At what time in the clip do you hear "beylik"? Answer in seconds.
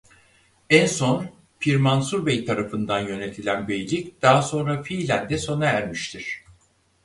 3.67-4.21